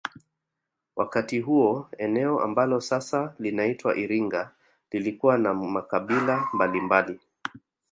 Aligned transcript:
Wakati 0.95 1.39
huo 1.39 1.89
eneo 1.97 2.39
ambalo 2.41 2.81
sasa 2.81 3.33
linaitwa 3.39 3.95
Iringa 3.97 4.51
lilikuwa 4.91 5.37
na 5.37 5.53
makabila 5.53 6.47
mbalimbali 6.53 7.19